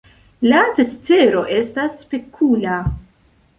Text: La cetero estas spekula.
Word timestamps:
La 0.51 0.61
cetero 0.79 1.45
estas 1.59 2.01
spekula. 2.07 2.81